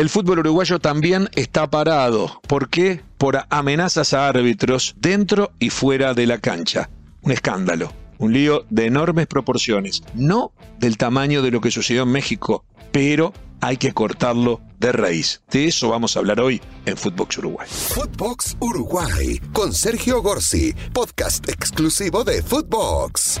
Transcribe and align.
el 0.00 0.08
fútbol 0.08 0.38
uruguayo 0.38 0.78
también 0.78 1.28
está 1.34 1.68
parado. 1.68 2.40
¿Por 2.48 2.70
qué? 2.70 3.02
Por 3.18 3.44
amenazas 3.50 4.14
a 4.14 4.28
árbitros 4.28 4.94
dentro 4.98 5.52
y 5.58 5.68
fuera 5.68 6.14
de 6.14 6.26
la 6.26 6.38
cancha. 6.38 6.88
Un 7.20 7.32
escándalo, 7.32 7.92
un 8.16 8.32
lío 8.32 8.64
de 8.70 8.86
enormes 8.86 9.26
proporciones. 9.26 10.02
No 10.14 10.52
del 10.78 10.96
tamaño 10.96 11.42
de 11.42 11.50
lo 11.50 11.60
que 11.60 11.70
sucedió 11.70 12.04
en 12.04 12.12
México, 12.12 12.64
pero 12.92 13.34
hay 13.60 13.76
que 13.76 13.92
cortarlo 13.92 14.62
de 14.78 14.90
raíz. 14.92 15.42
De 15.50 15.66
eso 15.66 15.90
vamos 15.90 16.16
a 16.16 16.20
hablar 16.20 16.40
hoy 16.40 16.62
en 16.86 16.96
Footbox 16.96 17.36
Uruguay. 17.36 17.68
Footbox 17.68 18.56
Uruguay 18.58 19.38
con 19.52 19.74
Sergio 19.74 20.22
Gorsi, 20.22 20.72
podcast 20.94 21.46
exclusivo 21.46 22.24
de 22.24 22.42
Footbox. 22.42 23.38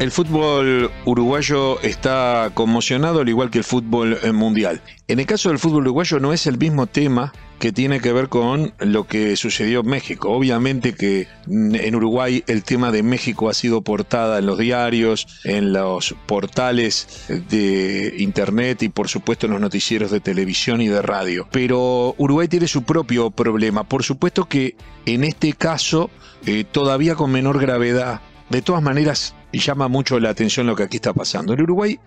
El 0.00 0.10
fútbol 0.12 0.90
uruguayo 1.04 1.78
está 1.82 2.52
conmocionado 2.54 3.20
al 3.20 3.28
igual 3.28 3.50
que 3.50 3.58
el 3.58 3.64
fútbol 3.64 4.16
eh, 4.22 4.32
mundial. 4.32 4.80
En 5.08 5.20
el 5.20 5.26
caso 5.26 5.50
del 5.50 5.58
fútbol 5.58 5.82
uruguayo 5.82 6.18
no 6.18 6.32
es 6.32 6.46
el 6.46 6.56
mismo 6.56 6.86
tema 6.86 7.34
que 7.58 7.70
tiene 7.70 8.00
que 8.00 8.10
ver 8.14 8.30
con 8.30 8.72
lo 8.78 9.06
que 9.06 9.36
sucedió 9.36 9.80
en 9.80 9.88
México. 9.88 10.30
Obviamente 10.30 10.94
que 10.94 11.28
en 11.46 11.94
Uruguay 11.94 12.42
el 12.46 12.64
tema 12.64 12.90
de 12.90 13.02
México 13.02 13.50
ha 13.50 13.52
sido 13.52 13.82
portada 13.82 14.38
en 14.38 14.46
los 14.46 14.56
diarios, 14.56 15.26
en 15.44 15.74
los 15.74 16.14
portales 16.24 17.26
de 17.28 18.14
internet 18.16 18.82
y 18.82 18.88
por 18.88 19.08
supuesto 19.08 19.44
en 19.44 19.52
los 19.52 19.60
noticieros 19.60 20.10
de 20.10 20.20
televisión 20.20 20.80
y 20.80 20.88
de 20.88 21.02
radio. 21.02 21.46
Pero 21.52 22.14
Uruguay 22.16 22.48
tiene 22.48 22.68
su 22.68 22.84
propio 22.84 23.30
problema. 23.30 23.84
Por 23.84 24.02
supuesto 24.02 24.46
que 24.46 24.76
en 25.04 25.24
este 25.24 25.52
caso 25.52 26.08
eh, 26.46 26.64
todavía 26.64 27.16
con 27.16 27.30
menor 27.30 27.60
gravedad. 27.60 28.22
De 28.48 28.62
todas 28.62 28.82
maneras, 28.82 29.36
llama 29.58 29.88
mucho 29.88 30.20
la 30.20 30.30
atención 30.30 30.66
lo 30.66 30.76
que 30.76 30.84
aquí 30.84 30.96
está 30.96 31.12
pasando. 31.12 31.52
En 31.52 31.62
Uruguay 31.62 31.98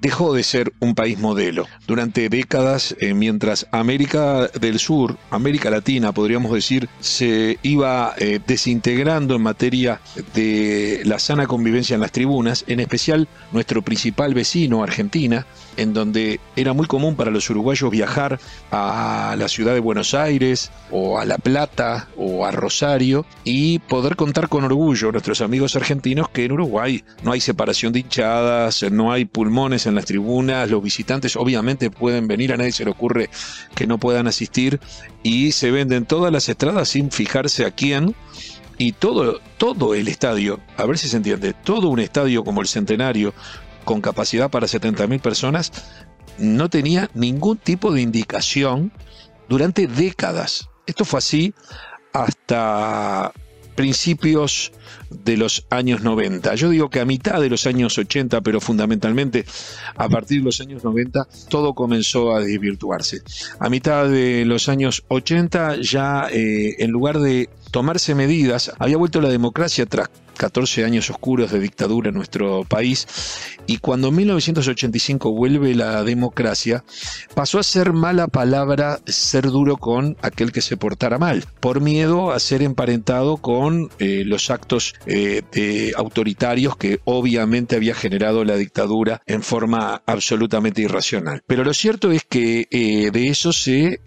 dejó 0.00 0.32
de 0.34 0.42
ser 0.42 0.72
un 0.80 0.94
país 0.94 1.18
modelo. 1.18 1.66
Durante 1.86 2.28
décadas, 2.28 2.94
eh, 3.00 3.14
mientras 3.14 3.66
América 3.72 4.48
del 4.48 4.78
Sur, 4.78 5.16
América 5.30 5.70
Latina, 5.70 6.12
podríamos 6.12 6.52
decir, 6.52 6.88
se 7.00 7.58
iba 7.62 8.14
eh, 8.18 8.40
desintegrando 8.46 9.34
en 9.34 9.42
materia 9.42 10.00
de 10.34 11.02
la 11.04 11.18
sana 11.18 11.46
convivencia 11.46 11.94
en 11.94 12.00
las 12.00 12.12
tribunas, 12.12 12.64
en 12.66 12.80
especial 12.80 13.28
nuestro 13.52 13.82
principal 13.82 14.34
vecino, 14.34 14.82
Argentina, 14.82 15.46
en 15.76 15.94
donde 15.94 16.40
era 16.56 16.72
muy 16.72 16.86
común 16.86 17.16
para 17.16 17.30
los 17.30 17.48
uruguayos 17.50 17.90
viajar 17.90 18.38
a 18.70 19.36
la 19.38 19.48
ciudad 19.48 19.74
de 19.74 19.80
Buenos 19.80 20.14
Aires 20.14 20.70
o 20.90 21.18
a 21.18 21.24
La 21.24 21.38
Plata 21.38 22.08
o 22.16 22.44
a 22.44 22.50
Rosario 22.50 23.24
y 23.44 23.78
poder 23.78 24.16
contar 24.16 24.48
con 24.48 24.64
orgullo 24.64 25.12
nuestros 25.12 25.40
amigos 25.40 25.76
argentinos 25.76 26.28
que 26.28 26.44
en 26.44 26.52
Uruguay 26.52 27.04
no 27.22 27.32
hay 27.32 27.40
separación 27.40 27.92
de 27.92 28.00
hinchadas, 28.00 28.84
no 28.90 29.12
hay 29.12 29.24
pulmones 29.24 29.86
en 29.88 29.94
las 29.94 30.04
tribunas, 30.04 30.70
los 30.70 30.82
visitantes 30.82 31.36
obviamente 31.36 31.90
pueden 31.90 32.28
venir, 32.28 32.52
a 32.52 32.56
nadie 32.56 32.72
se 32.72 32.84
le 32.84 32.90
ocurre 32.90 33.30
que 33.74 33.86
no 33.86 33.98
puedan 33.98 34.26
asistir 34.26 34.80
y 35.22 35.52
se 35.52 35.70
venden 35.70 36.06
todas 36.06 36.32
las 36.32 36.48
estradas 36.48 36.88
sin 36.88 37.10
fijarse 37.10 37.64
a 37.64 37.70
quién 37.70 38.14
y 38.78 38.92
todo, 38.92 39.40
todo 39.58 39.94
el 39.94 40.08
estadio, 40.08 40.60
a 40.76 40.86
ver 40.86 40.98
si 40.98 41.08
se 41.08 41.16
entiende, 41.16 41.52
todo 41.52 41.88
un 41.88 41.98
estadio 41.98 42.44
como 42.44 42.60
el 42.60 42.68
Centenario, 42.68 43.34
con 43.84 44.00
capacidad 44.00 44.50
para 44.50 44.66
70.000 44.66 45.20
personas, 45.20 45.72
no 46.38 46.70
tenía 46.70 47.10
ningún 47.14 47.56
tipo 47.56 47.92
de 47.92 48.02
indicación 48.02 48.92
durante 49.48 49.86
décadas. 49.86 50.68
Esto 50.86 51.04
fue 51.04 51.18
así 51.18 51.54
hasta 52.12 53.32
principios 53.78 54.72
de 55.08 55.36
los 55.36 55.64
años 55.70 56.02
90. 56.02 56.52
Yo 56.56 56.68
digo 56.68 56.90
que 56.90 56.98
a 56.98 57.04
mitad 57.04 57.40
de 57.40 57.48
los 57.48 57.64
años 57.64 57.96
80, 57.96 58.40
pero 58.40 58.60
fundamentalmente 58.60 59.44
a 59.94 60.08
partir 60.08 60.40
de 60.40 60.46
los 60.46 60.60
años 60.60 60.82
90, 60.82 61.28
todo 61.48 61.74
comenzó 61.74 62.34
a 62.34 62.40
desvirtuarse. 62.40 63.22
A 63.60 63.68
mitad 63.68 64.08
de 64.08 64.44
los 64.44 64.68
años 64.68 65.04
80 65.06 65.76
ya 65.80 66.26
eh, 66.28 66.74
en 66.80 66.90
lugar 66.90 67.20
de 67.20 67.50
tomarse 67.70 68.16
medidas, 68.16 68.72
había 68.80 68.96
vuelto 68.96 69.20
la 69.20 69.28
democracia 69.28 69.86
tras 69.86 70.10
14 70.38 70.84
años 70.84 71.10
oscuros 71.10 71.50
de 71.50 71.60
dictadura 71.60 72.08
en 72.08 72.14
nuestro 72.14 72.64
país 72.64 73.06
y 73.66 73.78
cuando 73.78 74.08
en 74.08 74.16
1985 74.16 75.32
vuelve 75.32 75.74
la 75.74 76.02
democracia, 76.04 76.84
pasó 77.34 77.58
a 77.58 77.62
ser 77.62 77.92
mala 77.92 78.28
palabra 78.28 79.00
ser 79.04 79.46
duro 79.46 79.76
con 79.76 80.16
aquel 80.22 80.52
que 80.52 80.62
se 80.62 80.76
portara 80.76 81.18
mal, 81.18 81.44
por 81.60 81.80
miedo 81.80 82.32
a 82.32 82.40
ser 82.40 82.62
emparentado 82.62 83.36
con 83.36 83.90
eh, 83.98 84.22
los 84.24 84.50
actos 84.50 84.94
eh, 85.06 85.92
autoritarios 85.96 86.76
que 86.76 87.00
obviamente 87.04 87.76
había 87.76 87.94
generado 87.94 88.44
la 88.44 88.56
dictadura 88.56 89.20
en 89.26 89.42
forma 89.42 90.02
absolutamente 90.06 90.82
irracional. 90.82 91.42
Pero 91.46 91.64
lo 91.64 91.74
cierto 91.74 92.10
es 92.12 92.24
que 92.24 92.68
eh, 92.70 93.10
de 93.10 93.28
eso 93.28 93.52
se 93.52 94.00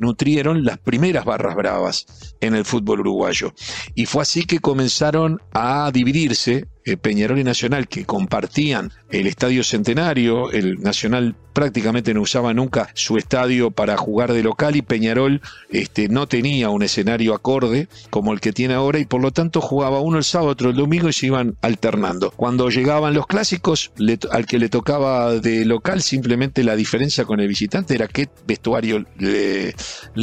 nutrieron 0.00 0.64
las 0.64 0.78
primeras 0.78 1.24
barras 1.24 1.54
bravas 1.54 2.06
en 2.40 2.54
el 2.54 2.64
fútbol 2.64 3.00
uruguayo. 3.00 3.52
Y 3.94 4.06
fue 4.06 4.22
así 4.22 4.44
que 4.44 4.58
comenzaron 4.58 5.40
a 5.52 5.65
dividirse 5.94 6.64
eh, 6.86 6.96
Peñarol 6.96 7.38
y 7.40 7.44
Nacional, 7.44 7.88
que 7.88 8.04
compartían 8.04 8.92
el 9.10 9.26
Estadio 9.26 9.64
Centenario, 9.64 10.52
el 10.52 10.80
Nacional 10.80 11.34
prácticamente 11.52 12.12
no 12.12 12.20
usaba 12.20 12.52
nunca 12.52 12.90
su 12.92 13.16
estadio 13.16 13.70
para 13.70 13.96
jugar 13.96 14.34
de 14.34 14.42
local 14.42 14.76
y 14.76 14.82
Peñarol 14.82 15.40
este, 15.70 16.06
no 16.08 16.28
tenía 16.28 16.68
un 16.68 16.82
escenario 16.82 17.34
acorde 17.34 17.88
como 18.10 18.34
el 18.34 18.40
que 18.40 18.52
tiene 18.52 18.74
ahora 18.74 18.98
y 18.98 19.06
por 19.06 19.22
lo 19.22 19.30
tanto 19.30 19.62
jugaba 19.62 20.00
uno 20.00 20.18
el 20.18 20.24
sábado, 20.24 20.50
otro 20.50 20.68
el 20.68 20.76
domingo 20.76 21.08
y 21.08 21.14
se 21.14 21.26
iban 21.26 21.56
alternando. 21.62 22.30
Cuando 22.30 22.68
llegaban 22.68 23.14
los 23.14 23.26
clásicos, 23.26 23.90
al 24.30 24.44
que 24.44 24.58
le 24.58 24.68
tocaba 24.68 25.32
de 25.32 25.64
local, 25.64 26.02
simplemente 26.02 26.62
la 26.62 26.76
diferencia 26.76 27.24
con 27.24 27.40
el 27.40 27.48
visitante 27.48 27.94
era 27.94 28.06
qué 28.06 28.28
vestuario 28.46 29.06
le, 29.16 29.74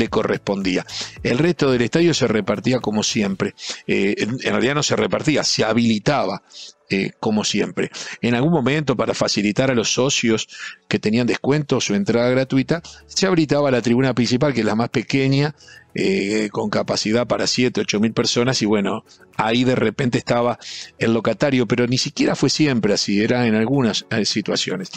correspondía. 0.09 0.85
El 1.23 1.40
resto 1.40 1.72
del 1.72 1.81
estadio 1.81 2.13
se 2.13 2.28
repartía 2.28 2.79
como 2.79 3.02
siempre. 3.02 3.56
Eh, 3.88 4.16
en 4.19 4.40
realidad 4.40 4.75
no 4.75 4.84
se 4.84 4.96
repartía, 4.96 5.44
se 5.44 5.63
habilitaba 5.63 6.44
eh, 6.89 7.11
como 7.19 7.44
siempre. 7.44 7.91
En 8.21 8.35
algún 8.35 8.51
momento, 8.51 8.95
para 8.95 9.13
facilitar 9.13 9.71
a 9.71 9.73
los 9.73 9.94
socios 9.94 10.47
que 10.88 10.99
tenían 10.99 11.25
descuento 11.25 11.79
su 11.79 11.95
entrada 11.95 12.29
gratuita, 12.29 12.81
se 13.07 13.25
habilitaba 13.25 13.71
la 13.71 13.81
tribuna 13.81 14.13
principal, 14.13 14.53
que 14.53 14.59
es 14.59 14.66
la 14.66 14.75
más 14.75 14.89
pequeña, 14.89 15.55
eh, 15.95 16.49
con 16.51 16.69
capacidad 16.69 17.25
para 17.25 17.47
7, 17.47 17.81
8 17.81 17.99
mil 17.99 18.13
personas, 18.13 18.61
y 18.61 18.66
bueno, 18.66 19.05
ahí 19.38 19.63
de 19.63 19.75
repente 19.75 20.17
estaba 20.17 20.59
el 20.99 21.13
locatario, 21.13 21.67
pero 21.67 21.88
ni 21.88 21.97
siquiera 21.97 22.35
fue 22.35 22.49
siempre 22.49 22.93
así, 22.93 23.23
era 23.23 23.47
en 23.47 23.55
algunas 23.55 24.05
eh, 24.09 24.25
situaciones. 24.25 24.91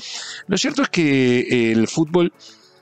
Lo 0.48 0.58
cierto 0.58 0.82
es 0.82 0.88
que 0.88 1.72
el 1.72 1.86
fútbol, 1.86 2.32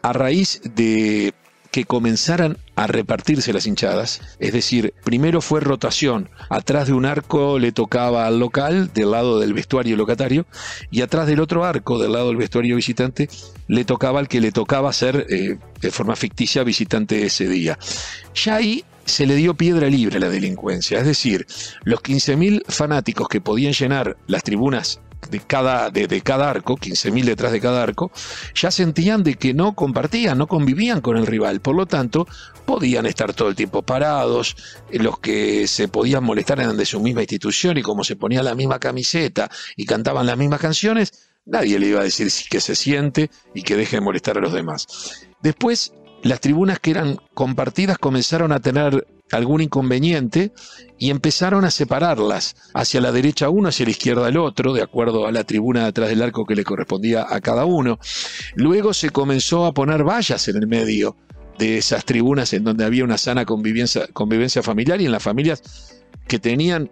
a 0.03 0.12
raíz 0.12 0.60
de 0.64 1.34
que 1.75 1.85
comenzaran 1.85 2.57
a 2.77 2.87
repartirse 2.87 3.53
las 3.53 3.67
hinchadas. 3.67 4.21
Es 4.39 4.53
decir, 4.53 4.95
primero 5.03 5.41
fue 5.41 5.59
rotación. 5.59 6.31
Atrás 6.49 6.87
de 6.87 6.93
un 6.93 7.05
arco 7.05 7.59
le 7.59 7.73
tocaba 7.73 8.29
al 8.29 8.39
local, 8.39 8.93
del 8.95 9.11
lado 9.11 9.41
del 9.41 9.55
vestuario 9.55 9.97
locatario, 9.97 10.47
y 10.93 11.01
atrás 11.01 11.27
del 11.27 11.41
otro 11.41 11.65
arco, 11.65 11.99
del 11.99 12.12
lado 12.12 12.29
del 12.29 12.37
vestuario 12.37 12.77
visitante, 12.77 13.29
le 13.67 13.85
tocaba 13.85 14.21
al 14.21 14.29
que 14.29 14.41
le 14.41 14.53
tocaba 14.53 14.93
ser 14.93 15.27
eh, 15.29 15.59
de 15.81 15.91
forma 15.91 16.15
ficticia 16.15 16.62
visitante 16.62 17.27
ese 17.27 17.49
día. 17.49 17.77
Ya 18.37 18.55
ahí 18.55 18.85
se 19.05 19.27
le 19.27 19.35
dio 19.35 19.55
piedra 19.55 19.89
libre 19.89 20.19
a 20.19 20.21
la 20.21 20.29
delincuencia. 20.29 21.01
Es 21.01 21.06
decir, 21.06 21.45
los 21.83 22.05
15.000 22.05 22.67
fanáticos 22.69 23.27
que 23.27 23.41
podían 23.41 23.73
llenar 23.73 24.17
las 24.29 24.45
tribunas 24.45 25.01
de 25.31 25.41
cada, 25.41 25.91
cada 26.23 26.51
arco, 26.51 26.77
15.000 26.77 27.25
detrás 27.25 27.53
de 27.53 27.61
cada 27.61 27.83
arco, 27.83 28.11
ya 28.55 28.71
sentían 28.71 29.23
de 29.23 29.35
que 29.35 29.55
no 29.55 29.75
compartían, 29.75 30.39
no 30.39 30.47
convivían 30.47 31.01
con 31.01 31.17
el 31.17 31.27
rival. 31.27 31.61
Por 31.61 31.77
lo 31.77 31.87
tanto, 31.87 32.27
podían 32.65 33.07
estar 33.07 33.33
todo 33.33 33.49
el 33.49 33.55
tiempo 33.55 33.83
parados, 33.83 34.57
eh, 34.91 34.99
los 34.99 35.19
que 35.19 35.67
se 35.67 35.89
podían 35.89 36.25
molestar 36.25 36.61
eran 36.61 36.77
de 36.77 36.87
su 36.87 37.01
misma 37.01 37.23
institución 37.23 37.79
y 37.79 37.83
como 37.83 38.05
se 38.05 38.17
ponía 38.17 38.43
la 38.43 38.55
misma 38.55 38.79
camiseta 38.79 39.51
y 39.77 39.87
cantaban 39.87 40.27
las 40.27 40.39
mismas 40.39 40.61
canciones, 40.61 41.12
nadie 41.47 41.79
le 41.79 41.89
iba 41.89 42.01
a 42.01 42.05
decir 42.05 42.31
que 42.51 42.61
se 42.61 42.75
siente 42.75 43.31
y 43.55 43.62
que 43.62 43.77
deje 43.77 43.97
de 43.97 44.00
molestar 44.00 44.38
a 44.38 44.41
los 44.41 44.53
demás. 44.53 44.87
Después, 45.43 45.93
las 46.23 46.41
tribunas 46.41 46.81
que 46.81 46.91
eran 46.91 47.19
compartidas 47.35 47.99
comenzaron 47.99 48.53
a 48.53 48.61
tener 48.61 49.06
algún 49.32 49.62
inconveniente 49.62 50.53
y 50.99 51.11
empezaron 51.11 51.65
a 51.65 51.71
separarlas, 51.71 52.56
hacia 52.75 53.00
la 53.00 53.12
derecha 53.12 53.49
uno, 53.49 53.69
hacia 53.69 53.87
la 53.87 53.91
izquierda 53.91 54.29
el 54.29 54.37
otro, 54.37 54.73
de 54.73 54.82
acuerdo 54.82 55.26
a 55.26 55.32
la 55.32 55.44
tribuna 55.44 55.82
de 55.82 55.87
atrás 55.88 56.09
del 56.09 56.23
arco 56.23 56.47
que 56.47 56.55
le 56.55 56.65
correspondía 56.65 57.26
a 57.29 57.41
cada 57.41 57.65
uno. 57.65 57.99
Luego 58.55 58.94
se 58.94 59.11
comenzó 59.11 59.67
a 59.67 59.73
poner 59.73 60.05
vallas 60.05 60.49
en 60.49 60.56
el 60.56 60.67
medio 60.67 61.17
de 61.59 61.79
esas 61.79 62.05
tribunas 62.05 62.53
en 62.53 62.65
donde 62.65 62.85
había 62.85 63.05
una 63.05 63.19
sana 63.19 63.44
convivencia, 63.44 64.06
convivencia 64.12 64.62
familiar 64.62 65.00
y 65.00 65.06
en 65.06 65.12
las 65.12 65.23
familias 65.23 65.62
que 66.27 66.38
tenían, 66.38 66.91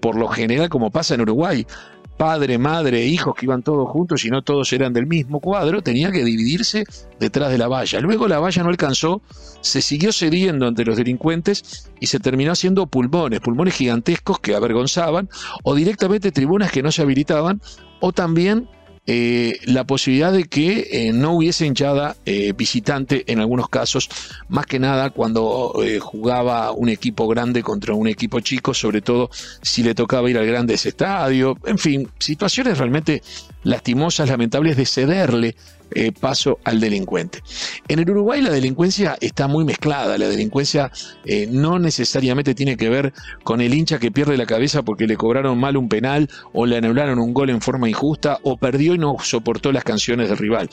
por 0.00 0.16
lo 0.16 0.28
general, 0.28 0.68
como 0.68 0.90
pasa 0.90 1.14
en 1.14 1.22
Uruguay, 1.22 1.66
padre, 2.16 2.58
madre, 2.58 3.04
hijos 3.04 3.34
que 3.34 3.46
iban 3.46 3.62
todos 3.62 3.88
juntos 3.88 4.24
y 4.24 4.30
no 4.30 4.42
todos 4.42 4.72
eran 4.72 4.92
del 4.92 5.06
mismo 5.06 5.40
cuadro, 5.40 5.82
tenía 5.82 6.10
que 6.10 6.24
dividirse 6.24 6.84
detrás 7.20 7.50
de 7.50 7.58
la 7.58 7.68
valla. 7.68 8.00
Luego 8.00 8.28
la 8.28 8.38
valla 8.38 8.62
no 8.62 8.70
alcanzó, 8.70 9.22
se 9.60 9.82
siguió 9.82 10.12
cediendo 10.12 10.66
ante 10.66 10.84
los 10.84 10.96
delincuentes 10.96 11.90
y 12.00 12.06
se 12.06 12.20
terminó 12.20 12.52
haciendo 12.52 12.86
pulmones, 12.86 13.40
pulmones 13.40 13.74
gigantescos 13.74 14.40
que 14.40 14.54
avergonzaban, 14.54 15.28
o 15.62 15.74
directamente 15.74 16.32
tribunas 16.32 16.72
que 16.72 16.82
no 16.82 16.90
se 16.90 17.02
habilitaban, 17.02 17.60
o 18.00 18.12
también 18.12 18.68
eh, 19.06 19.60
la 19.64 19.84
posibilidad 19.84 20.32
de 20.32 20.44
que 20.44 20.88
eh, 20.90 21.12
no 21.12 21.34
hubiese 21.34 21.64
hinchada 21.64 22.16
eh, 22.26 22.52
visitante 22.56 23.24
en 23.30 23.38
algunos 23.38 23.68
casos, 23.68 24.08
más 24.48 24.66
que 24.66 24.78
nada 24.78 25.10
cuando 25.10 25.74
jugaba 26.00 26.72
un 26.72 26.88
equipo 26.88 27.28
grande 27.28 27.62
contra 27.62 27.94
un 27.94 28.08
equipo 28.08 28.40
chico, 28.40 28.74
sobre 28.74 29.02
todo 29.02 29.30
si 29.62 29.82
le 29.82 29.94
tocaba 29.94 30.28
ir 30.28 30.38
al 30.38 30.46
grande 30.46 30.74
estadio, 30.74 31.56
en 31.64 31.78
fin, 31.78 32.08
situaciones 32.18 32.78
realmente 32.78 33.22
lastimosas, 33.66 34.28
lamentables 34.28 34.76
de 34.76 34.86
cederle 34.86 35.56
eh, 35.92 36.12
paso 36.12 36.58
al 36.64 36.80
delincuente. 36.80 37.42
En 37.86 38.00
el 38.00 38.10
Uruguay 38.10 38.40
la 38.40 38.50
delincuencia 38.50 39.16
está 39.20 39.46
muy 39.46 39.64
mezclada, 39.64 40.18
la 40.18 40.28
delincuencia 40.28 40.90
eh, 41.24 41.48
no 41.50 41.78
necesariamente 41.78 42.54
tiene 42.54 42.76
que 42.76 42.88
ver 42.88 43.12
con 43.44 43.60
el 43.60 43.72
hincha 43.72 44.00
que 44.00 44.10
pierde 44.10 44.36
la 44.36 44.46
cabeza 44.46 44.82
porque 44.82 45.06
le 45.06 45.16
cobraron 45.16 45.58
mal 45.58 45.76
un 45.76 45.88
penal 45.88 46.28
o 46.52 46.66
le 46.66 46.76
anularon 46.76 47.20
un 47.20 47.32
gol 47.32 47.50
en 47.50 47.60
forma 47.60 47.88
injusta 47.88 48.38
o 48.42 48.56
perdió 48.56 48.94
y 48.94 48.98
no 48.98 49.16
soportó 49.22 49.70
las 49.70 49.84
canciones 49.84 50.28
del 50.28 50.38
rival. 50.38 50.68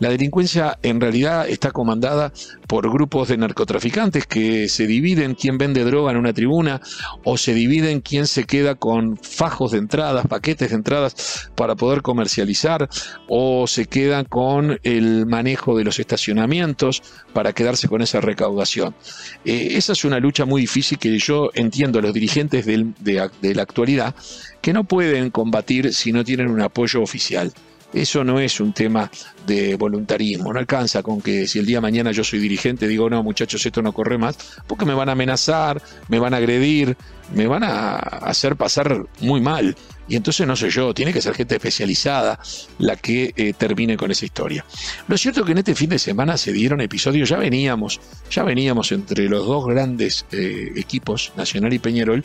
La 0.00 0.10
delincuencia 0.10 0.78
en 0.82 1.00
realidad 1.00 1.48
está 1.48 1.70
comandada 1.70 2.32
por 2.68 2.88
grupos 2.92 3.28
de 3.28 3.38
narcotraficantes 3.38 4.26
que 4.26 4.68
se 4.68 4.86
dividen 4.86 5.34
quién 5.34 5.58
vende 5.58 5.84
droga 5.84 6.12
en 6.12 6.18
una 6.18 6.34
tribuna 6.34 6.80
o 7.24 7.38
se 7.38 7.54
dividen 7.54 8.02
quién 8.02 8.26
se 8.26 8.44
queda 8.44 8.74
con 8.76 9.16
fajos 9.16 9.72
de 9.72 9.78
entradas, 9.78 10.26
paquetes 10.26 10.70
de 10.70 10.76
entradas 10.76 11.48
para 11.56 11.74
poder 11.74 12.02
comercializar 12.02 12.88
o 13.26 13.66
se 13.66 13.86
quedan 13.86 14.26
con 14.26 14.78
el 14.82 15.26
manejo 15.26 15.76
de 15.76 15.84
los 15.84 15.98
estacionamientos 15.98 17.02
para 17.32 17.54
quedarse 17.54 17.88
con 17.88 18.02
esa 18.02 18.20
recaudación. 18.20 18.94
Eh, 19.46 19.70
esa 19.72 19.92
es 19.92 20.04
una 20.04 20.20
lucha 20.20 20.44
muy 20.44 20.60
difícil 20.60 20.98
que 20.98 21.18
yo 21.18 21.50
entiendo 21.54 21.98
a 21.98 22.02
los 22.02 22.12
dirigentes 22.12 22.66
de, 22.66 22.92
de 23.00 23.54
la 23.54 23.62
actualidad 23.62 24.14
que 24.60 24.74
no 24.74 24.84
pueden 24.84 25.30
combatir 25.30 25.94
si 25.94 26.12
no 26.12 26.22
tienen 26.22 26.48
un 26.48 26.60
apoyo 26.60 27.02
oficial. 27.02 27.52
Eso 27.92 28.22
no 28.22 28.38
es 28.38 28.60
un 28.60 28.72
tema 28.72 29.10
de 29.46 29.76
voluntarismo, 29.76 30.52
no 30.52 30.58
alcanza 30.58 31.02
con 31.02 31.22
que 31.22 31.46
si 31.46 31.58
el 31.58 31.66
día 31.66 31.78
de 31.78 31.82
mañana 31.82 32.12
yo 32.12 32.22
soy 32.22 32.38
dirigente 32.38 32.86
digo, 32.86 33.08
no 33.08 33.22
muchachos, 33.22 33.64
esto 33.64 33.80
no 33.80 33.92
corre 33.92 34.18
más, 34.18 34.36
porque 34.66 34.84
me 34.84 34.92
van 34.94 35.08
a 35.08 35.12
amenazar, 35.12 35.80
me 36.08 36.18
van 36.18 36.34
a 36.34 36.36
agredir, 36.36 36.96
me 37.34 37.46
van 37.46 37.64
a 37.64 37.96
hacer 37.96 38.56
pasar 38.56 39.06
muy 39.20 39.40
mal. 39.40 39.74
Y 40.08 40.16
entonces 40.16 40.46
no 40.46 40.56
sé 40.56 40.70
yo, 40.70 40.94
tiene 40.94 41.12
que 41.12 41.20
ser 41.20 41.34
gente 41.34 41.56
especializada 41.56 42.38
la 42.78 42.96
que 42.96 43.32
eh, 43.36 43.52
termine 43.52 43.96
con 43.96 44.10
esa 44.10 44.24
historia. 44.24 44.64
Lo 45.06 45.18
cierto 45.18 45.40
es 45.40 45.46
que 45.46 45.52
en 45.52 45.58
este 45.58 45.74
fin 45.74 45.90
de 45.90 45.98
semana 45.98 46.36
se 46.36 46.52
dieron 46.52 46.80
episodios, 46.80 47.28
ya 47.28 47.36
veníamos, 47.36 48.00
ya 48.30 48.42
veníamos 48.42 48.92
entre 48.92 49.28
los 49.28 49.46
dos 49.46 49.66
grandes 49.66 50.24
eh, 50.32 50.72
equipos, 50.76 51.32
Nacional 51.36 51.72
y 51.72 51.78
Peñarol, 51.78 52.24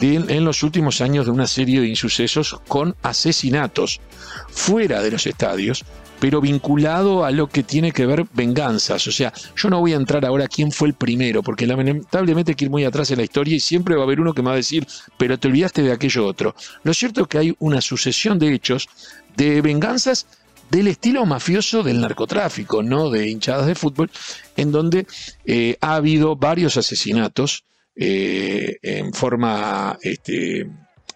en 0.00 0.44
los 0.44 0.62
últimos 0.62 1.00
años 1.00 1.26
de 1.26 1.32
una 1.32 1.46
serie 1.46 1.80
de 1.80 1.88
insucesos 1.88 2.60
con 2.68 2.96
asesinatos 3.02 4.00
fuera 4.48 5.02
de 5.02 5.10
los 5.10 5.26
estadios 5.26 5.84
pero 6.22 6.40
vinculado 6.40 7.24
a 7.24 7.32
lo 7.32 7.48
que 7.48 7.64
tiene 7.64 7.90
que 7.90 8.06
ver 8.06 8.24
venganzas. 8.32 9.08
O 9.08 9.10
sea, 9.10 9.32
yo 9.56 9.68
no 9.68 9.80
voy 9.80 9.92
a 9.92 9.96
entrar 9.96 10.24
ahora 10.24 10.44
a 10.44 10.48
quién 10.48 10.70
fue 10.70 10.86
el 10.86 10.94
primero, 10.94 11.42
porque 11.42 11.66
lamentablemente 11.66 12.52
hay 12.52 12.54
que 12.54 12.66
ir 12.66 12.70
muy 12.70 12.84
atrás 12.84 13.10
en 13.10 13.16
la 13.16 13.24
historia 13.24 13.56
y 13.56 13.58
siempre 13.58 13.96
va 13.96 14.02
a 14.02 14.04
haber 14.04 14.20
uno 14.20 14.32
que 14.32 14.40
me 14.40 14.46
va 14.46 14.52
a 14.52 14.56
decir, 14.56 14.86
pero 15.18 15.36
te 15.36 15.48
olvidaste 15.48 15.82
de 15.82 15.90
aquello 15.90 16.24
otro. 16.24 16.54
Lo 16.84 16.94
cierto 16.94 17.22
es 17.22 17.26
que 17.26 17.38
hay 17.38 17.56
una 17.58 17.80
sucesión 17.80 18.38
de 18.38 18.54
hechos 18.54 18.88
de 19.36 19.60
venganzas 19.62 20.28
del 20.70 20.86
estilo 20.86 21.26
mafioso 21.26 21.82
del 21.82 22.00
narcotráfico, 22.00 22.84
no 22.84 23.10
de 23.10 23.28
hinchadas 23.28 23.66
de 23.66 23.74
fútbol, 23.74 24.08
en 24.56 24.70
donde 24.70 25.08
eh, 25.44 25.76
ha 25.80 25.96
habido 25.96 26.36
varios 26.36 26.76
asesinatos 26.76 27.64
eh, 27.96 28.76
en 28.80 29.12
forma 29.12 29.98
este, 30.02 30.70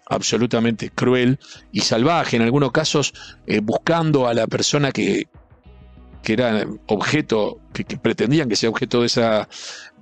absolutamente 0.09 0.89
cruel 0.89 1.39
y 1.71 1.81
salvaje, 1.81 2.37
en 2.37 2.43
algunos 2.43 2.71
casos 2.71 3.13
eh, 3.45 3.59
buscando 3.59 4.27
a 4.27 4.33
la 4.33 4.47
persona 4.47 4.91
que, 4.91 5.27
que 6.23 6.33
era 6.33 6.65
objeto, 6.87 7.59
que, 7.73 7.83
pretendían 7.97 8.49
que 8.49 8.55
sea 8.55 8.69
objeto 8.69 9.01
de 9.01 9.07
esa, 9.07 9.47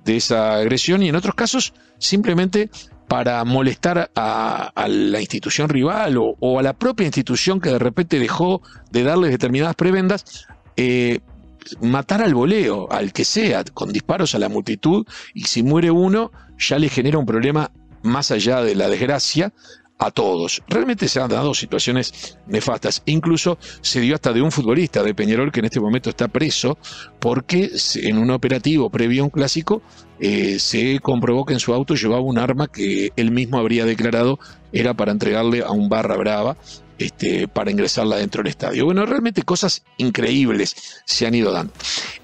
de 0.04 0.16
esa 0.16 0.56
agresión, 0.56 1.02
y 1.02 1.08
en 1.08 1.16
otros 1.16 1.34
casos 1.34 1.72
simplemente 1.98 2.70
para 3.08 3.44
molestar 3.44 4.10
a, 4.16 4.72
la 4.88 5.20
institución 5.20 5.68
rival 5.68 6.16
o, 6.18 6.58
a 6.58 6.62
la 6.62 6.72
propia 6.72 7.06
institución 7.06 7.60
que 7.60 7.70
de 7.70 7.78
repente 7.78 8.18
dejó 8.18 8.62
de 8.90 9.04
darles 9.04 9.30
determinadas 9.30 9.76
prebendas, 9.76 10.46
eh, 10.76 11.20
matar 11.80 12.22
al 12.22 12.34
voleo, 12.34 12.90
al 12.90 13.12
que 13.12 13.24
sea, 13.24 13.62
con 13.62 13.92
disparos 13.92 14.34
a 14.34 14.38
la 14.38 14.48
multitud, 14.48 15.06
y 15.34 15.44
si 15.44 15.62
muere 15.62 15.90
uno, 15.90 16.32
ya 16.58 16.78
le 16.78 16.88
genera 16.88 17.18
un 17.18 17.26
problema 17.26 17.70
más 18.02 18.30
allá 18.30 18.62
de 18.62 18.74
la 18.74 18.88
desgracia 18.88 19.52
a 19.98 20.10
todos. 20.10 20.62
Realmente 20.68 21.08
se 21.08 21.20
han 21.20 21.30
dado 21.30 21.54
situaciones 21.54 22.38
nefastas. 22.46 23.02
Incluso 23.06 23.58
se 23.80 24.00
dio 24.00 24.14
hasta 24.14 24.32
de 24.32 24.42
un 24.42 24.52
futbolista 24.52 25.02
de 25.02 25.14
Peñarol 25.14 25.52
que 25.52 25.60
en 25.60 25.66
este 25.66 25.80
momento 25.80 26.10
está 26.10 26.28
preso 26.28 26.78
porque 27.18 27.70
en 27.94 28.18
un 28.18 28.30
operativo 28.30 28.90
previo 28.90 29.22
a 29.22 29.24
un 29.24 29.30
clásico 29.30 29.82
eh, 30.20 30.58
se 30.58 30.98
comprobó 31.00 31.44
que 31.44 31.54
en 31.54 31.60
su 31.60 31.72
auto 31.72 31.94
llevaba 31.94 32.22
un 32.22 32.38
arma 32.38 32.68
que 32.68 33.12
él 33.16 33.30
mismo 33.30 33.58
habría 33.58 33.84
declarado 33.84 34.38
era 34.72 34.94
para 34.94 35.12
entregarle 35.12 35.62
a 35.62 35.70
un 35.70 35.88
barra 35.88 36.16
brava 36.16 36.56
este, 36.98 37.48
para 37.48 37.70
ingresarla 37.70 38.16
dentro 38.16 38.42
del 38.42 38.50
estadio. 38.50 38.84
Bueno, 38.84 39.04
realmente 39.06 39.42
cosas 39.42 39.82
increíbles 39.98 41.02
se 41.04 41.26
han 41.26 41.34
ido 41.34 41.52
dando. 41.52 41.72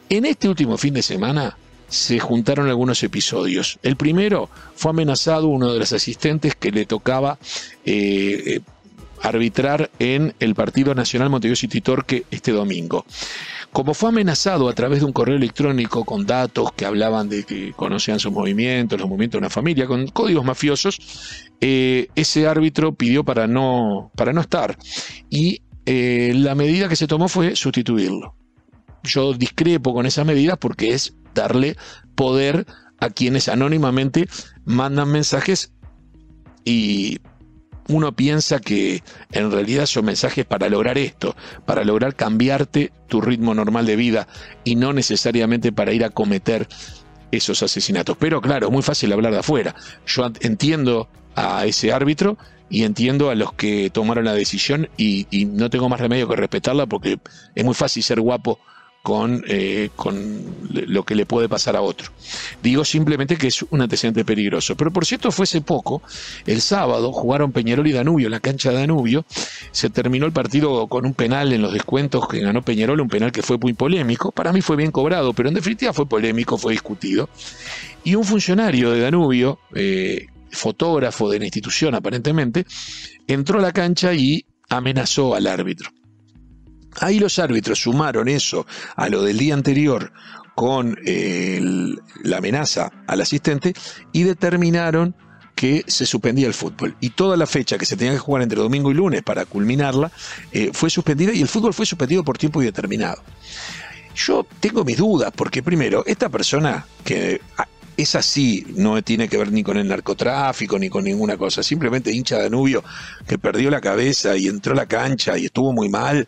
En 0.09 0.25
este 0.25 0.49
último 0.49 0.77
fin 0.77 0.95
de 0.95 1.03
semana 1.03 1.57
se 1.93 2.19
juntaron 2.19 2.69
algunos 2.69 3.03
episodios. 3.03 3.79
El 3.83 3.97
primero 3.97 4.49
fue 4.75 4.91
amenazado 4.91 5.49
uno 5.49 5.73
de 5.73 5.79
los 5.79 5.93
asistentes 5.93 6.57
que 6.57 6.73
le 6.73 6.87
tocaba 6.87 7.39
eh, 7.85 8.61
arbitrar 9.21 9.91
en 9.99 10.35
el 10.41 10.55
Partido 10.55 10.95
Nacional 10.95 11.29
Montevideo 11.29 11.57
City 11.57 11.83
Torque 11.83 12.25
este 12.31 12.51
domingo. 12.51 13.05
Como 13.73 13.93
fue 13.93 14.09
amenazado 14.09 14.71
a 14.71 14.73
través 14.75 15.01
de 15.01 15.05
un 15.05 15.13
correo 15.13 15.37
electrónico 15.37 16.05
con 16.05 16.25
datos 16.25 16.73
que 16.73 16.87
hablaban 16.87 17.29
de 17.29 17.45
que 17.45 17.75
conocían 17.75 18.19
sus 18.19 18.33
movimientos, 18.33 18.99
los 18.99 19.09
movimientos 19.09 19.39
de 19.39 19.47
una 19.47 19.51
familia, 19.51 19.87
con 19.87 20.07
códigos 20.09 20.47
mafiosos, 20.47 20.99
eh, 21.61 22.09
ese 22.15 22.47
árbitro 22.47 22.95
pidió 22.95 23.23
para 23.23 23.47
no, 23.47 24.11
para 24.17 24.33
no 24.33 24.41
estar. 24.41 24.79
Y 25.29 25.61
eh, 25.85 26.33
la 26.35 26.55
medida 26.55 26.89
que 26.89 26.97
se 26.97 27.07
tomó 27.07 27.29
fue 27.29 27.55
sustituirlo. 27.55 28.35
Yo 29.03 29.35
discrepo 29.35 29.95
con 29.95 30.07
esa 30.07 30.25
medida 30.25 30.57
porque 30.57 30.93
es 30.95 31.15
darle 31.35 31.77
poder 32.15 32.67
a 33.01 33.11
quienes 33.11 33.49
anónimamente 33.49 34.29
mandan 34.65 35.11
mensajes 35.11 35.73
y 36.65 37.19
uno 37.89 38.15
piensa 38.15 38.61
que 38.61 39.03
en 39.33 39.51
realidad 39.51 39.87
son 39.87 40.05
mensajes 40.05 40.45
para 40.45 40.69
lograr 40.69 40.99
esto, 40.99 41.35
para 41.67 41.85
lograr 41.85 42.15
cambiarte 42.15 42.93
tu 43.09 43.21
ritmo 43.21 43.55
normal 43.55 43.87
de 43.87 43.97
vida 43.97 44.29
y 44.65 44.77
no 44.77 44.93
necesariamente 44.93 45.73
para 45.73 45.93
ir 45.93 46.05
a 46.05 46.11
cometer 46.11 46.69
esos 47.33 47.63
asesinatos. 47.63 48.17
Pero 48.19 48.41
claro, 48.41 48.69
es 48.69 48.73
muy 48.73 48.83
fácil 48.83 49.13
hablar 49.13 49.33
de 49.33 49.41
afuera. 49.41 49.75
Yo 50.07 50.31
entiendo 50.41 51.09
a 51.35 51.67
ese 51.67 51.93
árbitro 51.93 52.39
y 52.71 52.85
entiendo 52.85 53.31
a 53.31 53.35
los 53.35 53.53
que 53.53 53.91
tomaron 53.91 54.25
la 54.25 54.35
decisión 54.35 54.89
y, 54.97 55.27
y 55.31 55.45
no 55.47 55.69
tengo 55.69 55.89
más 55.89 56.01
remedio 56.01 56.29
que 56.29 56.37
respetarla 56.37 56.87
porque 56.87 57.19
es 57.55 57.65
muy 57.65 57.75
fácil 57.75 58.03
ser 58.03 58.21
guapo 58.21 58.59
con, 59.03 59.43
eh, 59.49 59.91
con 59.97 60.43
lo 60.71 61.03
que 61.05 61.15
le 61.15 61.27
puede 61.27 61.49
pasar 61.49 61.77
a 61.77 61.83
otro. 61.83 62.11
Digo 62.63 62.85
simplemente 62.85 63.37
que 63.37 63.49
es 63.49 63.63
un 63.71 63.83
antecedente 63.83 64.25
peligroso. 64.25 64.77
Pero 64.77 64.93
por 64.93 65.05
cierto, 65.05 65.33
fue 65.33 65.45
hace 65.45 65.61
poco, 65.61 66.03
el 66.47 66.61
sábado, 66.61 67.13
jugaron 67.13 67.53
Peñarol 67.53 67.87
y 67.87 67.93
Danubio, 67.93 68.29
en 68.29 68.33
la 68.33 68.41
cancha 68.41 68.71
de 68.71 68.77
Danubio, 68.77 69.25
se 69.73 69.91
terminó 69.91 70.27
el 70.27 70.33
partido 70.33 70.87
con 70.87 71.05
un 71.05 71.15
penal 71.15 71.53
en 71.53 71.63
los 71.63 71.73
descuentos 71.73 72.29
que 72.29 72.41
ganó 72.41 72.63
Peñarol, 72.63 73.01
un 73.01 73.09
penal 73.09 73.33
que 73.33 73.43
fue 73.43 73.59
muy 73.59 73.73
polémico, 73.73 74.31
para 74.31 74.53
mí 74.53 74.61
fue 74.61 74.77
bien 74.77 74.93
cobrado, 74.93 75.33
pero 75.33 75.49
en 75.49 75.57
definitiva 75.57 75.93
fue 75.93 76.09
polémico, 76.09 76.57
fue 76.57 76.73
discutido. 76.73 77.29
Y 78.05 78.15
un 78.15 78.25
funcionario 78.25 78.93
de 78.93 79.01
Danubio, 79.01 79.59
eh, 79.75 80.27
fotógrafo 80.51 81.29
de 81.29 81.41
la 81.41 81.45
institución 81.47 81.95
aparentemente, 81.95 82.67
entró 83.27 83.59
a 83.59 83.63
la 83.63 83.73
cancha 83.73 84.15
y 84.15 84.45
amenazó 84.69 85.35
al 85.35 85.47
árbitro. 85.47 85.91
Ahí 87.01 87.19
los 87.19 87.39
árbitros 87.39 87.81
sumaron 87.81 88.29
eso 88.29 88.67
a 88.97 89.09
lo 89.09 89.23
del 89.23 89.39
día 89.39 89.55
anterior 89.55 90.13
con 90.55 90.99
la 91.05 92.37
amenaza 92.37 92.91
al 93.07 93.21
asistente 93.21 93.75
y 94.13 94.23
determinaron 94.23 95.15
que 95.55 95.85
se 95.87 96.07
suspendía 96.07 96.47
el 96.47 96.55
fútbol. 96.55 96.97
Y 97.01 97.11
toda 97.11 97.37
la 97.37 97.47
fecha 97.47 97.79
que 97.79 97.87
se 97.87 97.97
tenía 97.97 98.13
que 98.13 98.19
jugar 98.19 98.43
entre 98.43 98.59
domingo 98.59 98.91
y 98.91 98.95
lunes 98.95 99.23
para 99.23 99.45
culminarla 99.45 100.11
eh, 100.51 100.71
fue 100.73 100.91
suspendida 100.91 101.33
y 101.33 101.41
el 101.41 101.49
fútbol 101.49 101.75
fue 101.75 101.87
suspendido 101.87 102.25
por 102.25 102.39
tiempo 102.39 102.61
indeterminado. 102.61 103.23
Yo 104.15 104.47
tengo 104.61 104.85
mis 104.85 104.99
dudas 104.99 105.33
porque 105.35 105.63
primero, 105.63 106.05
esta 106.07 106.29
persona 106.29 106.85
que 107.05 107.41
ah, 107.59 107.67
es 107.97 108.15
así, 108.15 108.67
no 108.75 109.03
tiene 109.03 109.29
que 109.29 109.37
ver 109.37 109.53
ni 109.53 109.63
con 109.63 109.77
el 109.77 109.89
narcotráfico 109.89 110.79
ni 110.79 110.89
con 110.89 111.05
ninguna 111.05 111.37
cosa, 111.37 111.63
simplemente 111.63 112.11
hincha 112.11 112.39
Danubio 112.39 112.83
que 113.27 113.39
perdió 113.39 113.71
la 113.71 113.81
cabeza 113.81 114.37
y 114.37 114.49
entró 114.49 114.73
a 114.73 114.77
la 114.77 114.87
cancha 114.87 115.39
y 115.39 115.47
estuvo 115.47 115.73
muy 115.73 115.89
mal, 115.89 116.27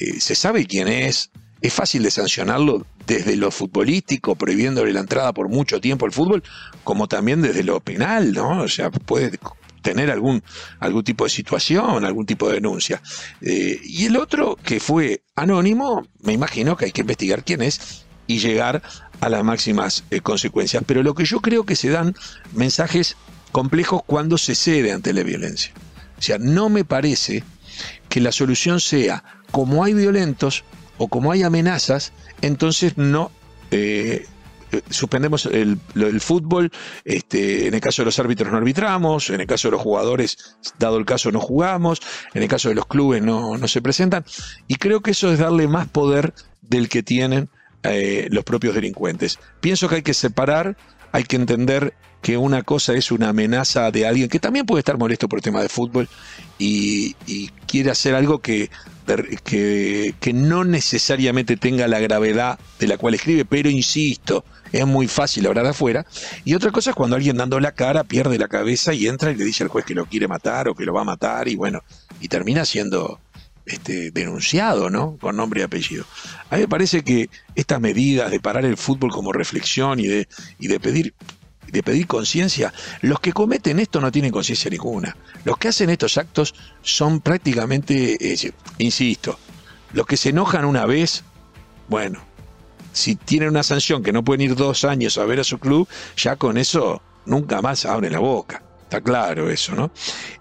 eh, 0.00 0.20
se 0.20 0.34
sabe 0.34 0.66
quién 0.66 0.88
es, 0.88 1.30
es 1.60 1.72
fácil 1.72 2.02
de 2.02 2.10
sancionarlo 2.10 2.86
desde 3.06 3.36
lo 3.36 3.50
futbolístico, 3.50 4.34
prohibiéndole 4.34 4.92
la 4.92 5.00
entrada 5.00 5.32
por 5.32 5.48
mucho 5.48 5.80
tiempo 5.80 6.06
al 6.06 6.12
fútbol, 6.12 6.42
como 6.84 7.06
también 7.06 7.42
desde 7.42 7.62
lo 7.62 7.80
penal, 7.80 8.32
¿no? 8.32 8.62
O 8.62 8.68
sea, 8.68 8.90
puede 8.90 9.38
tener 9.82 10.10
algún, 10.10 10.42
algún 10.78 11.04
tipo 11.04 11.24
de 11.24 11.30
situación, 11.30 12.04
algún 12.04 12.26
tipo 12.26 12.48
de 12.48 12.54
denuncia. 12.54 13.02
Eh, 13.40 13.80
y 13.82 14.06
el 14.06 14.16
otro, 14.16 14.56
que 14.62 14.80
fue 14.80 15.22
anónimo, 15.36 16.06
me 16.20 16.32
imagino 16.32 16.76
que 16.76 16.86
hay 16.86 16.92
que 16.92 17.00
investigar 17.02 17.44
quién 17.44 17.62
es 17.62 18.04
y 18.26 18.38
llegar 18.38 18.82
a 19.20 19.28
las 19.28 19.44
máximas 19.44 20.04
eh, 20.10 20.20
consecuencias. 20.20 20.82
Pero 20.86 21.02
lo 21.02 21.14
que 21.14 21.24
yo 21.24 21.40
creo 21.40 21.64
que 21.64 21.76
se 21.76 21.90
dan 21.90 22.14
mensajes 22.52 23.16
complejos 23.52 24.02
cuando 24.06 24.38
se 24.38 24.54
cede 24.54 24.92
ante 24.92 25.12
la 25.12 25.22
violencia. 25.22 25.72
O 26.18 26.22
sea, 26.22 26.38
no 26.38 26.68
me 26.68 26.84
parece 26.84 27.42
que 28.08 28.20
la 28.20 28.32
solución 28.32 28.80
sea 28.80 29.24
como 29.50 29.84
hay 29.84 29.94
violentos 29.94 30.64
o 30.98 31.08
como 31.08 31.32
hay 31.32 31.42
amenazas, 31.42 32.12
entonces 32.42 32.96
no 32.98 33.30
eh, 33.70 34.26
eh, 34.72 34.82
suspendemos 34.88 35.46
el, 35.46 35.80
fútbol, 36.20 36.70
este, 37.04 37.66
en 37.66 37.74
el 37.74 37.80
caso 37.80 38.02
de 38.02 38.06
los 38.06 38.18
árbitros 38.18 38.52
no 38.52 38.58
arbitramos, 38.58 39.30
en 39.30 39.40
el 39.40 39.46
caso 39.46 39.68
de 39.68 39.72
los 39.72 39.80
jugadores, 39.82 40.56
dado 40.78 40.98
el 40.98 41.04
caso, 41.04 41.32
no 41.32 41.40
jugamos, 41.40 42.00
en 42.34 42.42
el 42.42 42.48
caso 42.48 42.68
de 42.68 42.76
los 42.76 42.86
clubes 42.86 43.22
no, 43.22 43.56
se 43.66 43.82
presentan, 43.82 44.24
y 44.68 44.76
creo 44.76 45.00
que 45.00 45.10
eso 45.10 45.32
es 45.32 45.40
darle 45.40 45.66
más 45.66 45.88
poder 45.88 46.34
del 46.62 46.88
que 46.88 47.02
tienen 47.02 47.48
eh, 47.82 48.28
los 48.30 48.44
propios 48.44 48.74
delincuentes. 48.74 49.40
Pienso 49.60 49.88
que 49.88 49.96
hay 49.96 50.02
que 50.02 50.14
separar, 50.14 50.76
hay 51.12 51.24
que 51.24 51.36
entender 51.36 51.94
que 52.22 52.36
una 52.36 52.62
cosa 52.62 52.94
es 52.94 53.10
una 53.10 53.30
amenaza 53.30 53.90
de 53.90 54.06
alguien 54.06 54.28
que 54.28 54.38
también 54.38 54.66
puede 54.66 54.80
estar 54.80 54.98
molesto 54.98 55.28
por 55.28 55.38
el 55.38 55.42
tema 55.42 55.62
de 55.62 55.68
fútbol 55.68 56.08
y, 56.58 57.14
quiere 57.66 57.90
hacer 57.90 58.14
algo 58.14 58.40
que, 58.40 58.68
que, 59.44 60.14
que, 60.20 60.32
no 60.32 60.64
necesariamente 60.64 61.56
tenga 61.56 61.86
la 61.86 62.00
gravedad 62.00 62.58
de 62.80 62.88
la 62.88 62.98
cual 62.98 63.14
escribe, 63.14 63.44
pero 63.44 63.70
insisto, 63.70 64.44
es 64.72 64.86
muy 64.86 65.06
fácil 65.06 65.46
hablar 65.46 65.66
afuera. 65.66 66.04
Y 66.44 66.54
otra 66.54 66.72
cosa 66.72 66.90
es 66.90 66.96
cuando 66.96 67.16
alguien 67.16 67.36
dando 67.36 67.60
la 67.60 67.72
cara 67.72 68.04
pierde 68.04 68.38
la 68.38 68.48
cabeza 68.48 68.92
y 68.92 69.06
entra 69.06 69.30
y 69.30 69.36
le 69.36 69.44
dice 69.44 69.62
al 69.62 69.68
juez 69.68 69.84
que 69.84 69.94
lo 69.94 70.06
quiere 70.06 70.26
matar 70.28 70.68
o 70.68 70.74
que 70.74 70.84
lo 70.84 70.92
va 70.92 71.02
a 71.02 71.04
matar 71.04 71.48
y 71.48 71.56
bueno, 71.56 71.80
y 72.20 72.28
termina 72.28 72.64
siendo 72.64 73.20
este, 73.66 74.10
denunciado, 74.10 74.90
¿no? 74.90 75.16
Con 75.18 75.36
nombre 75.36 75.60
y 75.60 75.64
apellido. 75.64 76.04
A 76.50 76.56
mí 76.56 76.62
me 76.62 76.68
parece 76.68 77.02
que 77.02 77.30
estas 77.54 77.80
medidas 77.80 78.30
de 78.30 78.40
parar 78.40 78.64
el 78.64 78.76
fútbol 78.76 79.10
como 79.10 79.32
reflexión 79.32 80.00
y 80.00 80.06
de, 80.06 80.28
y 80.58 80.68
de 80.68 80.80
pedir 80.80 81.14
de 81.70 81.82
pedir 81.82 82.06
conciencia, 82.06 82.72
los 83.00 83.20
que 83.20 83.32
cometen 83.32 83.78
esto 83.78 84.00
no 84.00 84.10
tienen 84.10 84.32
conciencia 84.32 84.70
ninguna. 84.70 85.16
Los 85.44 85.56
que 85.58 85.68
hacen 85.68 85.90
estos 85.90 86.18
actos 86.18 86.54
son 86.82 87.20
prácticamente, 87.20 88.32
eh, 88.32 88.52
insisto, 88.78 89.38
los 89.92 90.06
que 90.06 90.16
se 90.16 90.30
enojan 90.30 90.64
una 90.64 90.86
vez, 90.86 91.22
bueno, 91.88 92.20
si 92.92 93.16
tienen 93.16 93.50
una 93.50 93.62
sanción 93.62 94.02
que 94.02 94.12
no 94.12 94.24
pueden 94.24 94.40
ir 94.40 94.56
dos 94.56 94.84
años 94.84 95.16
a 95.18 95.24
ver 95.24 95.40
a 95.40 95.44
su 95.44 95.58
club, 95.58 95.88
ya 96.16 96.36
con 96.36 96.58
eso 96.58 97.02
nunca 97.24 97.62
más 97.62 97.84
abren 97.84 98.12
la 98.12 98.18
boca. 98.18 98.62
Está 98.82 99.00
claro 99.00 99.48
eso, 99.48 99.74
¿no? 99.76 99.92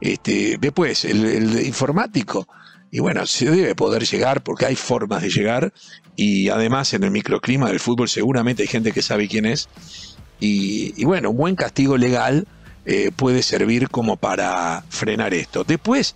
Este, 0.02 0.58
después, 0.60 1.06
el 1.06 1.64
informático, 1.64 2.48
y 2.92 3.00
bueno, 3.00 3.26
se 3.26 3.50
debe 3.50 3.76
poder 3.76 4.06
llegar 4.06 4.42
porque 4.42 4.66
hay 4.66 4.76
formas 4.76 5.22
de 5.22 5.30
llegar 5.30 5.74
y 6.16 6.50
además 6.50 6.94
en 6.94 7.04
el 7.04 7.12
microclima 7.12 7.70
del 7.70 7.80
fútbol 7.80 8.10
seguramente 8.10 8.64
hay 8.64 8.68
gente 8.68 8.92
que 8.92 9.02
sabe 9.02 9.28
quién 9.28 9.46
es. 9.46 9.70
Y, 10.42 11.04
bueno, 11.04 11.32
un 11.32 11.38
buen 11.38 11.56
castigo 11.56 11.98
legal 11.98 12.48
eh, 12.86 13.12
puede 13.16 13.44
servir 13.44 13.90
como 13.90 14.16
para 14.16 14.84
frenar 14.90 15.34
esto. 15.34 15.66
Después, 15.66 16.16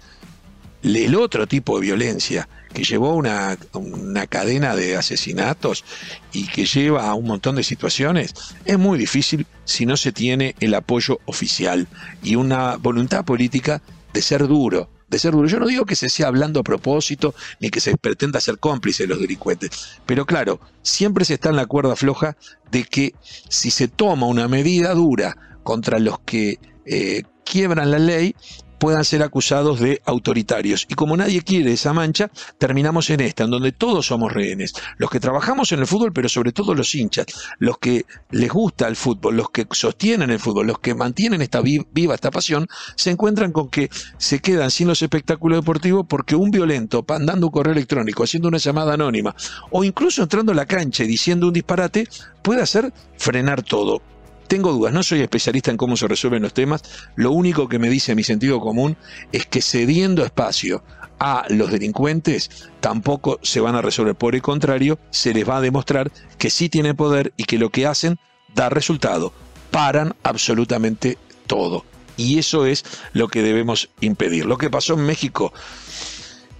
el 0.81 1.15
otro 1.15 1.45
tipo 1.45 1.77
de 1.77 1.85
violencia 1.85 2.47
que 2.73 2.83
llevó 2.83 3.15
una, 3.15 3.57
una 3.73 4.25
cadena 4.27 4.75
de 4.75 4.95
asesinatos 4.95 5.83
y 6.31 6.47
que 6.47 6.65
lleva 6.65 7.09
a 7.09 7.13
un 7.13 7.25
montón 7.25 7.55
de 7.55 7.63
situaciones, 7.63 8.33
es 8.65 8.79
muy 8.79 8.97
difícil 8.97 9.45
si 9.65 9.85
no 9.85 9.95
se 9.95 10.11
tiene 10.11 10.55
el 10.59 10.73
apoyo 10.73 11.19
oficial 11.25 11.87
y 12.23 12.35
una 12.35 12.77
voluntad 12.77 13.25
política 13.25 13.81
de 14.13 14.21
ser 14.21 14.47
duro, 14.47 14.89
ser 15.19 15.31
duro. 15.33 15.47
Yo 15.47 15.59
no 15.59 15.67
digo 15.67 15.85
que 15.85 15.95
se 15.95 16.09
sea 16.09 16.27
hablando 16.27 16.59
a 16.59 16.63
propósito 16.63 17.33
ni 17.59 17.69
que 17.69 17.79
se 17.79 17.97
pretenda 17.97 18.39
ser 18.39 18.57
cómplice 18.59 19.03
de 19.03 19.09
los 19.09 19.19
delincuentes, 19.19 19.99
pero 20.05 20.25
claro, 20.25 20.59
siempre 20.81 21.25
se 21.25 21.35
está 21.35 21.49
en 21.49 21.55
la 21.55 21.65
cuerda 21.65 21.95
floja 21.95 22.35
de 22.71 22.83
que 22.83 23.13
si 23.49 23.71
se 23.71 23.87
toma 23.87 24.27
una 24.27 24.47
medida 24.47 24.93
dura 24.93 25.37
contra 25.63 25.99
los 25.99 26.19
que 26.19 26.59
eh, 26.85 27.23
quiebran 27.45 27.91
la 27.91 27.99
ley, 27.99 28.35
puedan 28.77 29.05
ser 29.05 29.23
acusados 29.23 29.79
de 29.79 30.01
autoritarios. 30.05 30.85
Y 30.89 30.95
como 30.95 31.17
nadie 31.17 31.41
quiere 31.41 31.73
esa 31.73 31.93
mancha, 31.93 32.29
terminamos 32.57 33.09
en 33.09 33.21
esta, 33.21 33.43
en 33.43 33.51
donde 33.51 33.71
todos 33.71 34.07
somos 34.07 34.33
rehenes. 34.33 34.73
Los 34.97 35.09
que 35.09 35.19
trabajamos 35.19 35.71
en 35.71 35.79
el 35.79 35.87
fútbol, 35.87 36.13
pero 36.13 36.29
sobre 36.29 36.51
todo 36.51 36.75
los 36.75 36.93
hinchas, 36.95 37.25
los 37.59 37.77
que 37.77 38.05
les 38.31 38.49
gusta 38.49 38.87
el 38.87 38.95
fútbol, 38.95 39.37
los 39.37 39.49
que 39.49 39.67
sostienen 39.71 40.29
el 40.29 40.39
fútbol, 40.39 40.67
los 40.67 40.79
que 40.79 40.95
mantienen 40.95 41.41
esta 41.41 41.61
viva 41.61 42.15
esta 42.15 42.31
pasión, 42.31 42.67
se 42.95 43.11
encuentran 43.11 43.51
con 43.51 43.69
que 43.69 43.89
se 44.17 44.39
quedan 44.39 44.71
sin 44.71 44.87
los 44.87 45.01
espectáculos 45.01 45.59
deportivos 45.59 46.05
porque 46.07 46.35
un 46.35 46.51
violento, 46.51 47.05
dando 47.07 47.47
un 47.47 47.51
correo 47.51 47.73
electrónico, 47.73 48.23
haciendo 48.23 48.47
una 48.47 48.57
llamada 48.57 48.93
anónima, 48.93 49.35
o 49.71 49.83
incluso 49.83 50.21
entrando 50.23 50.51
a 50.51 50.55
la 50.55 50.65
cancha 50.65 51.03
y 51.03 51.07
diciendo 51.07 51.47
un 51.47 51.53
disparate, 51.53 52.07
puede 52.41 52.61
hacer 52.61 52.93
frenar 53.17 53.63
todo 53.63 54.01
tengo 54.47 54.71
dudas, 54.71 54.93
no 54.93 55.03
soy 55.03 55.21
especialista 55.21 55.71
en 55.71 55.77
cómo 55.77 55.97
se 55.97 56.07
resuelven 56.07 56.43
los 56.43 56.53
temas, 56.53 56.83
lo 57.15 57.31
único 57.31 57.67
que 57.67 57.79
me 57.79 57.89
dice 57.89 58.15
mi 58.15 58.23
sentido 58.23 58.59
común 58.59 58.97
es 59.31 59.45
que 59.45 59.61
cediendo 59.61 60.23
espacio 60.25 60.83
a 61.19 61.45
los 61.49 61.71
delincuentes 61.71 62.69
tampoco 62.79 63.39
se 63.41 63.61
van 63.61 63.75
a 63.75 63.81
resolver, 63.81 64.15
por 64.15 64.35
el 64.35 64.41
contrario, 64.41 64.99
se 65.09 65.33
les 65.33 65.47
va 65.47 65.57
a 65.57 65.61
demostrar 65.61 66.11
que 66.37 66.49
sí 66.49 66.69
tienen 66.69 66.95
poder 66.95 67.33
y 67.37 67.45
que 67.45 67.57
lo 67.57 67.69
que 67.69 67.87
hacen 67.87 68.19
da 68.53 68.69
resultado, 68.69 69.33
paran 69.71 70.15
absolutamente 70.23 71.17
todo. 71.47 71.85
Y 72.17 72.37
eso 72.37 72.65
es 72.65 72.83
lo 73.13 73.27
que 73.27 73.41
debemos 73.41 73.89
impedir. 74.01 74.45
Lo 74.45 74.57
que 74.57 74.69
pasó 74.69 74.93
en 74.93 75.05
México 75.05 75.51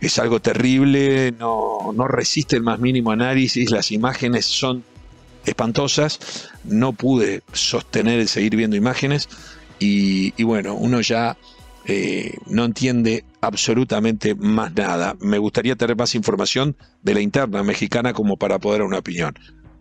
es 0.01 0.17
algo 0.19 0.41
terrible, 0.41 1.31
no, 1.37 1.91
no 1.93 2.07
resiste 2.07 2.55
el 2.55 2.63
más 2.63 2.79
mínimo 2.79 3.11
análisis, 3.11 3.69
las 3.69 3.91
imágenes 3.91 4.45
son 4.45 4.83
espantosas, 5.45 6.49
no 6.63 6.93
pude 6.93 7.43
sostener 7.51 8.19
el 8.19 8.27
seguir 8.27 8.55
viendo 8.55 8.75
imágenes 8.75 9.29
y, 9.79 10.41
bueno, 10.43 10.75
uno 10.75 11.01
ya 11.01 11.37
eh, 11.85 12.37
no 12.47 12.63
entiende 12.63 13.25
absolutamente 13.41 14.33
más 14.35 14.73
nada. 14.73 15.15
Me 15.19 15.37
gustaría 15.37 15.75
tener 15.75 15.97
más 15.97 16.15
información 16.15 16.77
de 17.01 17.13
la 17.13 17.21
interna 17.21 17.63
mexicana 17.63 18.13
como 18.13 18.37
para 18.37 18.59
poder 18.59 18.79
dar 18.79 18.87
una 18.87 18.99
opinión. 18.99 19.37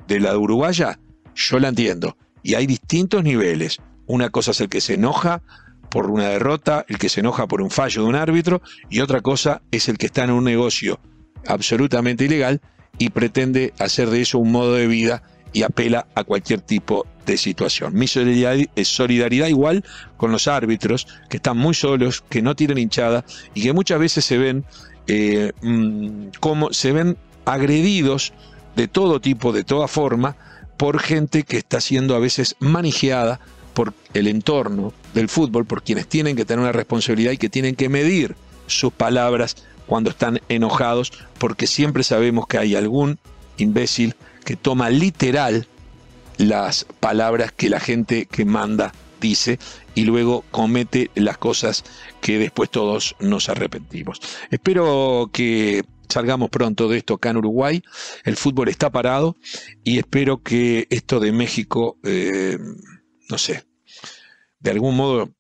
De 0.09 0.19
la 0.19 0.33
de 0.33 0.39
uruguaya, 0.39 0.99
yo 1.37 1.61
la 1.61 1.69
entiendo. 1.69 2.17
Y 2.43 2.55
hay 2.55 2.67
distintos 2.67 3.23
niveles. 3.23 3.79
Una 4.07 4.31
cosa 4.31 4.51
es 4.51 4.61
el 4.61 4.69
que 4.69 4.81
se 4.81 4.95
enoja 4.95 5.43
por 5.89 6.11
una 6.11 6.29
derrota, 6.29 6.85
el 6.89 6.99
que 6.99 7.09
se 7.09 7.21
enoja 7.21 7.47
por 7.47 7.63
un 7.63 7.71
fallo 7.71 8.03
de 8.03 8.09
un 8.09 8.17
árbitro, 8.17 8.63
y 8.91 9.01
otra 9.01 9.21
cosa 9.21 9.63
es 9.71 9.89
el 9.89 9.99
que 9.99 10.07
está 10.07 10.25
en 10.25 10.31
un 10.31 10.43
negocio 10.43 10.99
absolutamente 11.47 12.25
ilegal 12.25 12.61
y 12.99 13.11
pretende 13.11 13.73
hacer 13.79 14.11
de 14.11 14.23
eso 14.23 14.39
un 14.39 14.53
modo 14.53 14.75
de 14.75 14.87
vida 14.87 15.23
y 15.53 15.63
apela 15.63 16.07
a 16.15 16.25
cualquier 16.25 16.61
tipo 16.61 17.07
de 17.27 17.37
situación. 17.37 17.95
Mi 17.95 18.07
solidaridad, 18.07 19.47
igual 19.47 19.85
con 20.17 20.33
los 20.33 20.49
árbitros 20.49 21.07
que 21.29 21.37
están 21.37 21.57
muy 21.57 21.75
solos, 21.75 22.25
que 22.29 22.43
no 22.43 22.57
tienen 22.57 22.79
hinchada 22.79 23.25
y 23.55 23.63
que 23.63 23.73
muchas 23.73 23.99
veces 23.99 24.25
se 24.25 24.39
ven 24.39 24.65
eh, 25.07 25.53
mm, 25.63 26.29
como 26.41 26.73
se 26.73 26.93
ven 26.93 27.17
agredidos 27.45 28.33
de 28.77 28.89
todo 28.89 29.21
tipo, 29.21 29.53
de 29.53 29.65
toda 29.65 29.89
forma, 29.89 30.37
por 30.77 31.01
gente 31.01 31.43
que 31.43 31.59
está 31.59 31.81
siendo 31.81 32.15
a 32.15 32.19
veces 32.19 32.57
manijeada 32.59 33.41
por 33.75 33.95
el 34.15 34.27
entorno 34.27 34.93
del 35.15 35.29
fútbol, 35.29 35.65
por 35.65 35.83
quienes 35.83 36.07
tienen 36.07 36.37
que 36.37 36.45
tener 36.45 36.61
una 36.61 36.73
responsabilidad 36.73 37.33
y 37.33 37.39
que 37.39 37.49
tienen 37.49 37.75
que 37.75 37.89
medir 37.89 38.37
sus 38.67 38.93
palabras 38.93 39.57
cuando 39.87 40.11
están 40.11 40.41
enojados, 40.49 41.13
porque 41.39 41.67
siempre 41.67 42.03
sabemos 42.05 42.47
que 42.47 42.59
hay 42.59 42.75
algún 42.75 43.19
imbécil 43.59 44.15
que 44.45 44.57
toma 44.57 44.91
literal 44.91 45.67
las 46.39 46.87
palabras 47.01 47.53
que 47.53 47.69
la 47.69 47.81
gente 47.81 48.27
que 48.27 48.45
manda 48.45 48.93
dice 49.21 49.59
y 49.95 50.05
luego 50.05 50.45
comete 50.51 51.11
las 51.15 51.39
cosas 51.39 51.85
que 52.21 52.39
después 52.39 52.71
todos 52.71 53.15
nos 53.21 53.49
arrepentimos. 53.49 54.21
Espero 54.51 55.31
que 55.33 55.85
salgamos 56.09 56.51
pronto 56.51 56.89
de 56.89 56.99
esto 56.99 57.15
acá 57.15 57.31
en 57.31 57.39
Uruguay. 57.39 57.83
El 58.25 58.37
fútbol 58.37 58.69
está 58.69 58.91
parado 58.91 59.37
y 59.85 59.99
espero 59.99 60.43
que 60.43 60.87
esto 60.91 61.21
de 61.21 61.33
México, 61.33 61.99
eh, 62.05 62.59
no 63.31 63.39
sé, 63.39 63.65
de 64.61 64.71
algún 64.71 64.97
modo 64.97 65.31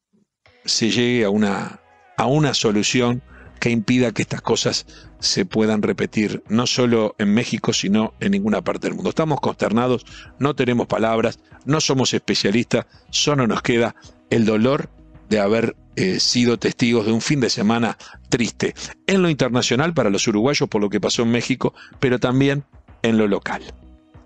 se 0.64 0.90
llegue 0.90 1.24
a 1.24 1.30
una, 1.30 1.80
a 2.16 2.26
una 2.26 2.54
solución 2.54 3.22
que 3.62 3.70
impida 3.70 4.10
que 4.10 4.22
estas 4.22 4.42
cosas 4.42 4.86
se 5.20 5.44
puedan 5.44 5.82
repetir, 5.82 6.42
no 6.48 6.66
solo 6.66 7.14
en 7.18 7.32
México, 7.32 7.72
sino 7.72 8.12
en 8.18 8.32
ninguna 8.32 8.60
parte 8.60 8.88
del 8.88 8.96
mundo. 8.96 9.10
Estamos 9.10 9.40
consternados, 9.40 10.04
no 10.40 10.56
tenemos 10.56 10.88
palabras, 10.88 11.38
no 11.64 11.80
somos 11.80 12.12
especialistas, 12.12 12.86
solo 13.10 13.46
nos 13.46 13.62
queda 13.62 13.94
el 14.30 14.46
dolor 14.46 14.90
de 15.28 15.38
haber 15.38 15.76
eh, 15.94 16.18
sido 16.18 16.58
testigos 16.58 17.06
de 17.06 17.12
un 17.12 17.20
fin 17.20 17.38
de 17.38 17.50
semana 17.50 17.98
triste, 18.30 18.74
en 19.06 19.22
lo 19.22 19.30
internacional 19.30 19.94
para 19.94 20.10
los 20.10 20.26
uruguayos 20.26 20.68
por 20.68 20.80
lo 20.80 20.90
que 20.90 21.00
pasó 21.00 21.22
en 21.22 21.30
México, 21.30 21.72
pero 22.00 22.18
también 22.18 22.64
en 23.02 23.16
lo 23.16 23.28
local. 23.28 23.62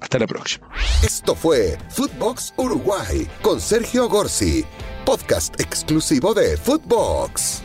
Hasta 0.00 0.18
la 0.18 0.26
próxima. 0.26 0.66
Esto 1.02 1.34
fue 1.34 1.76
Footbox 1.90 2.54
Uruguay 2.56 3.28
con 3.42 3.60
Sergio 3.60 4.08
Gorsi 4.08 4.64
podcast 5.04 5.60
exclusivo 5.60 6.32
de 6.32 6.56
Footbox. 6.56 7.62